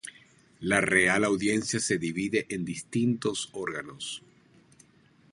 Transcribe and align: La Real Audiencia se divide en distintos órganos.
La 0.61 0.81
Real 0.81 1.23
Audiencia 1.25 1.79
se 1.79 1.99
divide 1.99 2.47
en 2.49 2.65
distintos 2.65 3.49
órganos. 3.53 4.23